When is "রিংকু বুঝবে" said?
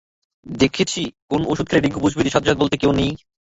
1.81-2.21